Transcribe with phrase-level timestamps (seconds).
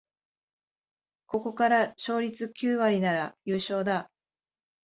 [1.27, 4.09] ここから勝率九割なら優勝だ